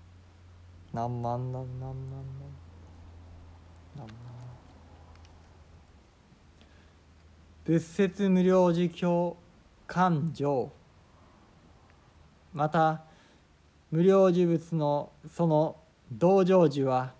[0.93, 1.95] 何万何万
[3.95, 4.07] 何万
[7.63, 9.37] 仏説無料儒教
[9.87, 10.71] 勘定。
[12.53, 13.03] また
[13.91, 15.77] 無料呪物のその
[16.11, 17.13] 道成寺は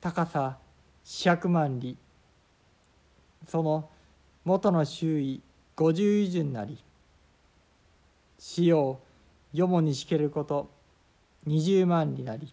[0.00, 0.58] 高さ
[1.04, 1.96] 四百万里。
[3.46, 3.88] その
[4.44, 5.40] 元の周囲
[5.76, 6.78] 五十以順なり。
[8.38, 9.00] 死を
[9.54, 10.68] よもにしけること
[11.46, 12.52] 二十万里なり。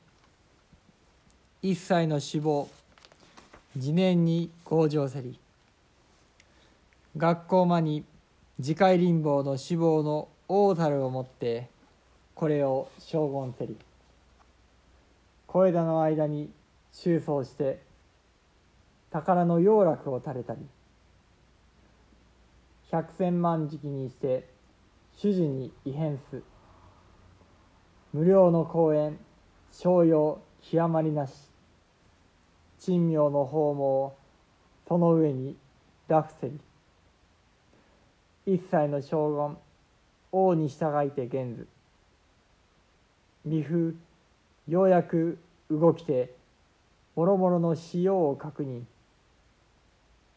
[1.66, 2.67] 一切の死亡
[3.80, 5.39] 次年に向上せり
[7.16, 8.03] 学校間に
[8.61, 11.70] 次回林坊の死亡の大猿をもって
[12.36, 13.78] これを将言せり。
[15.47, 16.52] 小枝の間に
[16.92, 17.81] 収葬して
[19.09, 20.59] 宝の洋楽を垂れたり。
[22.92, 24.50] 百千万時期にして
[25.16, 26.42] 主事に異変す。
[28.11, 29.17] 無料の公園
[29.72, 31.52] 商用極まりなし。
[32.86, 34.17] 珍妙の方も
[34.89, 35.56] その上に
[36.09, 36.59] ラフセリ
[38.45, 39.58] 一切の将軍
[40.34, 41.67] 王に従いて現ず。
[43.45, 43.94] 未風
[44.67, 45.38] ようやく
[45.72, 46.34] 動きて
[47.16, 48.84] 諸々の使用を確認。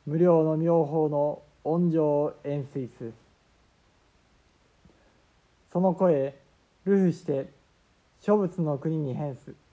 [0.06, 3.10] 無料の妙法の恩情を円錐す
[5.72, 6.36] その声
[6.84, 7.48] ルフして
[8.20, 9.65] 諸仏の国に変す。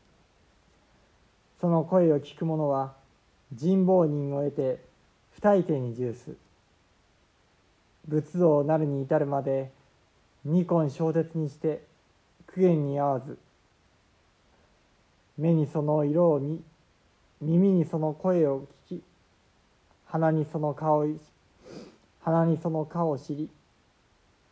[1.64, 2.92] その声を聞く者は
[3.53, 4.81] 人望人を得て
[5.31, 6.36] 不大抵に重す
[8.05, 9.71] 仏像なるに至るまで
[10.43, 11.82] 二根小鉄にして
[12.48, 13.38] 苦言に合わず。
[15.38, 16.61] 目にその色を見
[17.39, 19.04] 耳にその声を聞き
[20.08, 21.08] 鼻にその顔
[22.20, 23.49] 鼻にその顔を知り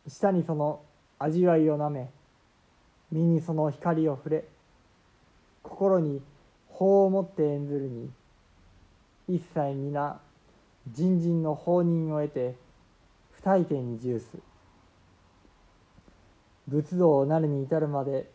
[0.08, 0.80] 舌にその
[1.20, 2.10] 味わいをなめ
[3.12, 4.46] 身にその光を触れ
[5.62, 6.22] 心に
[6.74, 8.10] 法をもって演ずるに
[9.28, 10.20] 一切皆
[10.92, 12.56] 人人の法人を得て
[13.32, 14.26] 不大抵に重す。
[16.68, 18.30] 仏道をなるに至るまで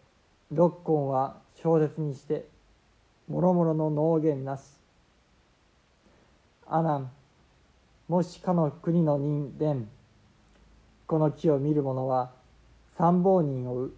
[0.53, 2.47] 六根は小説にして
[3.29, 4.63] もろもろの農言なし。
[6.67, 7.09] 阿南
[8.09, 9.89] もしかの国の人伝
[11.07, 12.31] この木を見る者は
[12.97, 13.93] 三宝人を追う。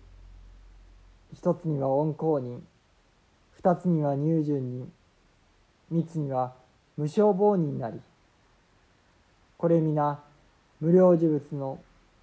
[1.34, 2.66] 一つには恩公人。
[3.58, 4.92] 二つには入順人
[5.90, 6.54] 三つには
[6.96, 8.00] 無償棒人なり
[9.56, 10.20] これ皆
[10.80, 11.80] 無料呪物の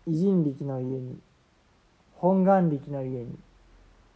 [0.08, 1.20] 偉人力のゆえに
[2.16, 3.38] 本願力のゆえに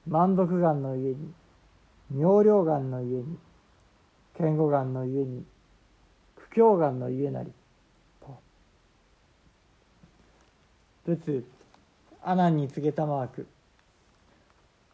[0.08, 1.34] 満足願のゆえに
[2.10, 3.38] 妙量願のゆえに
[4.38, 5.44] 健吾願のゆえに
[6.38, 7.52] 苦境願のゆえなり
[8.22, 8.40] と。
[11.06, 11.44] 仏
[12.24, 13.46] 阿南に告げたマーク。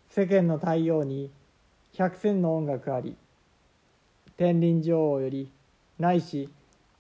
[0.10, 1.30] 世間の太陽に
[1.98, 3.16] 百戦の音楽あり
[4.36, 5.50] 天輪女王より
[5.98, 6.50] ないし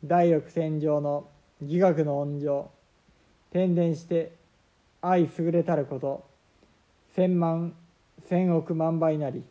[0.05, 1.27] 第六戦場の
[1.61, 2.71] 義学の恩情
[3.51, 4.31] 天伝して
[5.01, 6.25] 愛優れたること
[7.13, 7.73] 千万
[8.29, 9.43] 千億万倍なり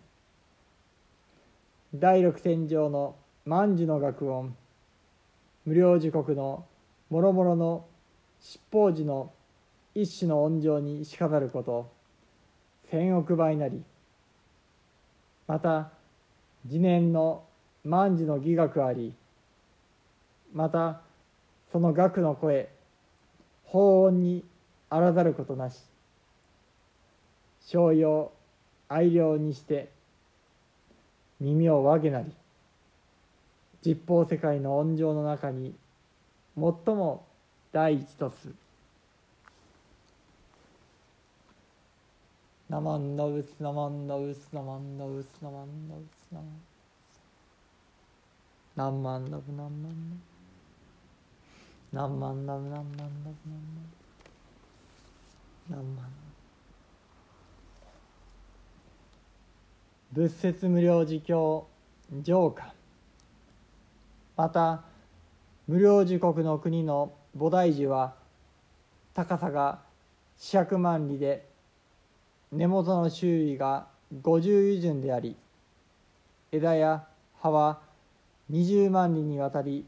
[1.94, 4.56] 第六天上の万寿の学音
[5.66, 6.64] 無料時刻の
[7.10, 7.84] 諸々の
[8.40, 9.30] 七宝寺の
[9.94, 11.92] 一種の恩情にしかざること
[12.90, 13.82] 千億倍なり。
[15.46, 15.90] また
[16.66, 17.44] 次年の
[17.84, 19.14] 万事の義学あり
[20.52, 21.00] また
[21.72, 22.68] その学の声
[23.66, 24.44] 法音に
[24.88, 25.82] あらざることなし
[27.66, 28.30] 商用
[28.88, 29.90] 愛領にして
[31.40, 32.32] 耳をわげなり
[33.84, 35.74] 実法世界の恩情の中に
[36.56, 37.26] 最も
[37.72, 38.54] 第一とする。
[42.68, 46.46] ナマンダウスナマンダウスナマンダウスナマンダウスナマン
[48.74, 49.92] 何万ダブ何万
[51.92, 53.08] ダブ何万ダブ何万ダブ
[53.46, 53.54] 何
[55.68, 56.04] 万何万
[60.12, 61.66] 仏説無料自教
[62.22, 62.72] 上下
[64.36, 64.84] また
[65.68, 68.14] 無料時国の国の菩提樹は
[69.12, 69.80] 高さが
[70.38, 71.53] 四百万里で
[72.54, 73.88] 根元の周囲が
[74.22, 75.34] 五十以順であり
[76.52, 77.04] 枝や
[77.40, 77.80] 葉は
[78.52, 79.84] 20万里にわたり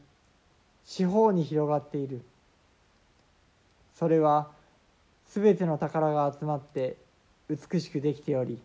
[0.83, 2.21] 四方に広がっている。
[3.95, 4.49] それは
[5.25, 6.97] すべての宝が集まって
[7.49, 8.61] 美しくできており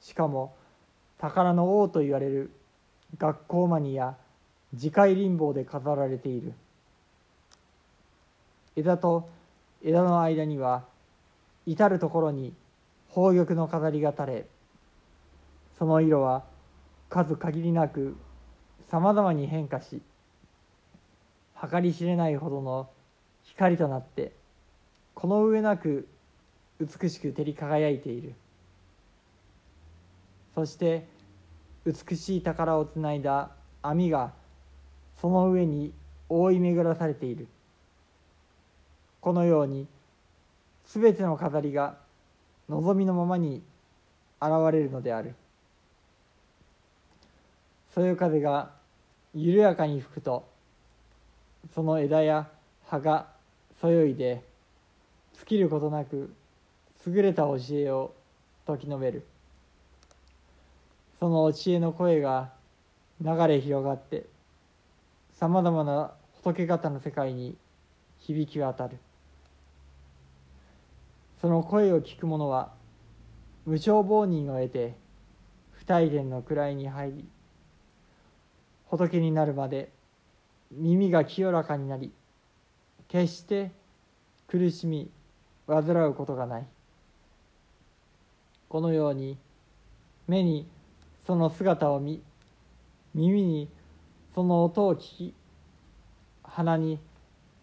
[0.00, 0.54] しかも
[1.18, 2.50] 宝の王と言われる
[3.18, 4.16] 学校マニや
[4.74, 6.54] 次回林棒で飾られている。
[8.74, 9.28] 枝と
[9.84, 10.84] 枝の間には
[11.66, 12.54] 至る所に
[13.14, 14.46] 宝玉の飾りが垂れ
[15.78, 16.44] その色は
[17.10, 18.16] 数限りなく
[18.90, 20.00] さまざまに変化し
[21.70, 22.88] 計り知れないほどの
[23.44, 24.32] 光となって
[25.14, 26.08] この上なく
[26.80, 28.34] 美しく照り輝いている。
[30.54, 31.06] そして
[31.86, 33.50] 美しい宝をつないだ
[33.82, 34.32] 網が
[35.20, 35.92] その上に
[36.28, 37.46] 覆い巡らされている。
[39.20, 39.86] このように
[40.84, 42.01] すべての飾りが
[42.72, 43.62] 望みのままに
[44.40, 45.34] 現れるのである。
[47.94, 48.70] そよ風が
[49.34, 50.48] 緩やかに吹くと
[51.74, 52.48] その枝や
[52.86, 53.26] 葉が
[53.78, 54.42] そよいで
[55.36, 56.32] 尽きることなく
[57.06, 58.14] 優れた教えを
[58.66, 59.26] 説き述べる。
[61.20, 62.50] その教えの声が
[63.20, 64.24] 流れ広がって
[65.34, 67.54] さまざまな仏方の世界に
[68.20, 68.96] 響き渡る。
[71.42, 72.72] その声を聞く者は
[73.66, 74.94] 無償亡人を得て
[75.72, 77.28] 不大殿の位に入り
[78.86, 79.90] 仏になるまで
[80.70, 82.12] 耳が清らかになり
[83.08, 83.72] 決して
[84.46, 85.10] 苦しみ
[85.66, 86.66] 患うことがない。
[88.68, 89.36] このように
[90.28, 90.68] 目に
[91.26, 92.22] その姿を見
[93.14, 93.68] 耳に
[94.32, 95.34] その音を聞き
[96.44, 97.00] 鼻に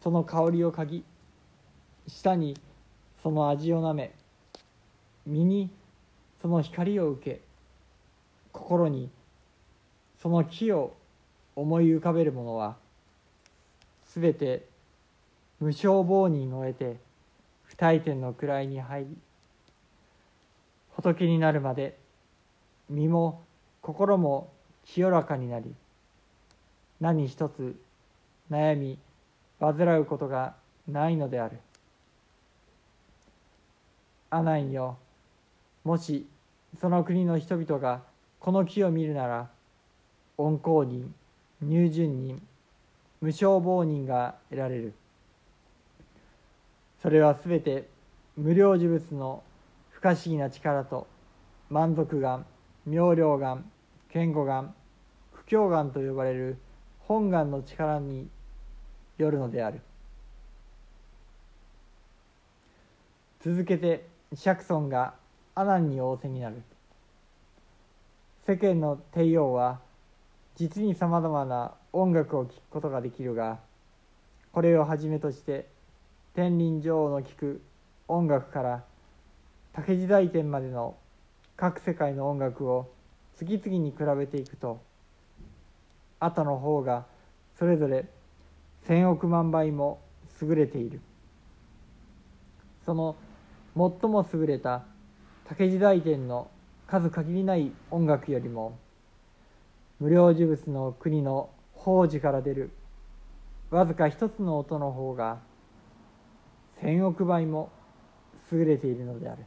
[0.03, 1.03] その香りを嗅ぎ
[2.07, 2.57] 舌に
[3.21, 4.13] その味をなめ
[5.25, 5.69] 身に
[6.41, 7.41] その光を受け
[8.51, 9.09] 心に
[10.21, 10.93] その木を
[11.55, 12.77] 思い浮かべる者は
[14.05, 14.65] すべて
[15.59, 16.97] 無償亡人を得て
[17.65, 19.17] 不退転の位に入り
[20.95, 21.97] 仏になるまで
[22.89, 23.41] 身も
[23.81, 24.51] 心も
[24.85, 25.73] 清らかになり
[26.99, 27.79] 何一つ
[28.49, 28.97] 悩み
[29.59, 30.55] 患うことが
[30.87, 31.59] ないのである。
[34.31, 34.97] 阿南よ。
[35.83, 36.27] もし
[36.79, 38.01] その国の人々が
[38.39, 39.49] この木を見るなら
[40.37, 41.13] 恩公人
[41.61, 42.41] 入順人
[43.21, 44.93] 無償亡人が得られる。
[47.01, 47.87] それはすべて
[48.37, 49.43] 無料呪物の
[49.89, 51.07] 不可思議な力と
[51.69, 52.45] 満足眼
[52.85, 53.65] 妙量眼
[54.13, 54.73] 堅固眼
[55.33, 56.57] 不協眼と呼ばれる
[56.99, 58.27] 本願の力に
[59.17, 59.81] よるのである。
[63.41, 65.13] 続けて釈尊が
[65.55, 66.61] 阿南に仰せになる。
[68.45, 69.79] 世間の帝王は
[70.55, 73.59] 実にさまざまな音楽を聴くことができるが
[74.51, 75.67] これをはじめとして
[76.35, 77.61] 天輪女王の聴く
[78.07, 78.83] 音楽から
[79.73, 80.95] 竹時代天までの
[81.55, 82.91] 各世界の音楽を
[83.35, 84.81] 次々に比べていくと
[86.19, 87.05] 後の方が
[87.57, 88.05] それぞれ
[88.85, 89.99] 千億万倍も
[90.41, 91.01] 優れている。
[92.85, 93.15] その
[93.79, 94.83] 最も優れた
[95.47, 96.51] 竹時代天の
[96.85, 98.77] 数限りない音楽よりも
[100.01, 102.71] 無料呪物の国の宝珠から出る
[103.69, 105.37] わずか一つの音の方が
[106.81, 107.71] 千億倍も
[108.51, 109.45] 優れているのである。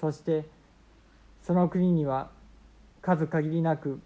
[0.00, 0.44] そして
[1.42, 2.30] その国には
[3.02, 4.00] 数限りなく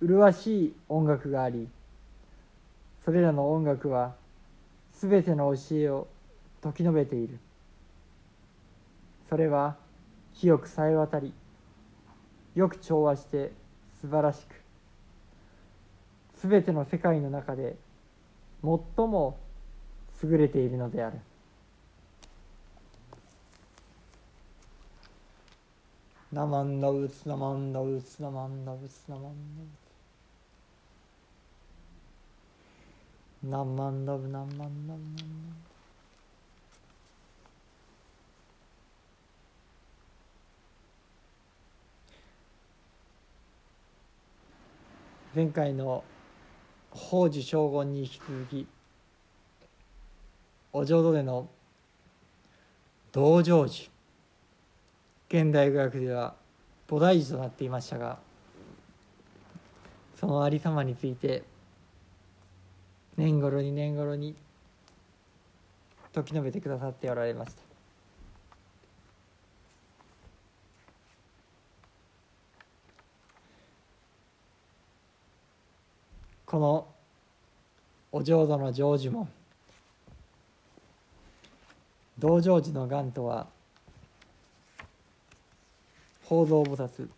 [0.00, 1.68] 麗しい音楽があり
[3.04, 4.14] それらの音楽は
[4.92, 6.06] 全ての教えを
[6.66, 7.38] 説き述べている。
[9.28, 9.76] それは
[10.34, 11.32] 清くさえ渡り
[12.54, 13.52] よく調和して
[14.00, 14.54] 素晴らしく。
[16.48, 17.76] 全ての世界の中で
[18.62, 19.38] 最も
[20.22, 21.18] 優れているのである。
[26.32, 29.76] ナマンダウツナマンダウツナマンダウツナマンダウツ。
[33.48, 35.75] ナマンダブナマンダブナマンダブ
[45.36, 46.02] 前回の
[46.94, 48.66] 宝珠将軍に引き続き
[50.72, 51.46] お浄土での
[53.12, 53.90] 道成寺
[55.28, 56.36] 現代語訳では
[56.88, 58.18] 菩提寺となっていましたが
[60.18, 61.42] そのありさまについて
[63.18, 64.34] 年頃に年頃に
[66.14, 67.65] 説き述べてくださっておられました。
[76.46, 76.86] この
[78.12, 79.28] お浄土の成就門
[82.18, 83.48] 道成寺の願とは
[86.24, 87.08] 法蔵菩薩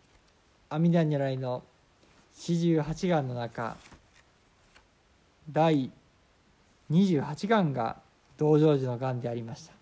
[0.71, 1.63] 阿弥陀如来の
[2.33, 3.77] 四十八願の中
[5.51, 5.91] 第
[6.91, 7.97] 28願が
[8.37, 9.73] 道成寺の願でありました。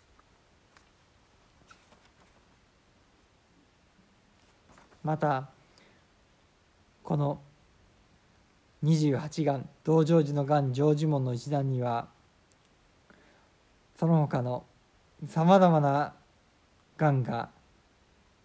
[5.04, 5.48] また
[7.02, 7.40] この
[8.84, 12.08] 28願道成寺の願成就門の一段には
[14.00, 14.64] その他の
[15.28, 16.14] さまざまな
[16.98, 17.50] 願が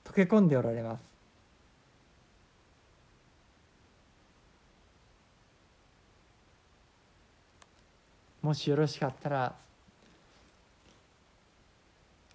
[0.04, 1.12] 溶け込んでおられます。
[8.40, 9.54] もしよろしかったら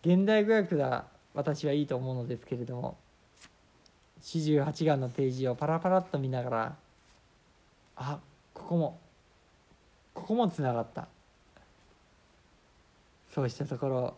[0.04, 2.98] 現代語訳が私はいいと思うのですけれども
[4.22, 6.76] 四十八願のページをパラパラっと見ながら
[7.98, 8.20] あ
[8.54, 9.00] ここも。
[10.14, 11.08] ここもつながった。
[13.34, 14.18] そうしたところ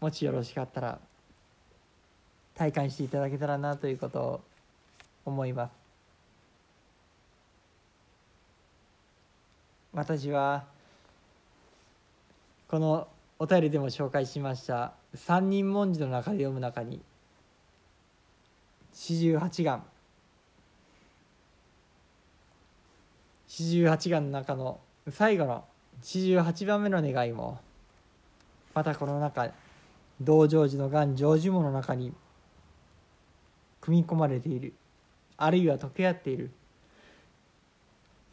[0.00, 0.98] もしよろしかったら
[2.54, 4.40] 体感していただけたらなということを
[5.24, 5.72] 思います。
[9.92, 10.64] 私は
[12.68, 13.08] この
[13.38, 17.00] お便りでも紹介しました三人文字の中で読む中に
[18.92, 19.82] 四十八願
[23.60, 25.66] 四十八願の中の最後の
[26.00, 27.60] 四十八番目の願いも
[28.72, 29.50] またこの中
[30.18, 32.14] 道成寺の願成就門の中に
[33.82, 34.72] 組み込まれている。
[35.36, 36.50] あるいは溶け合っている。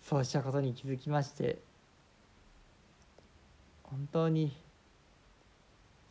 [0.01, 1.57] そうしたことに気づきまして
[3.83, 4.55] 本当に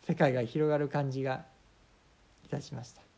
[0.07, 1.47] 世界が広がる感じが
[2.45, 3.07] いたしました。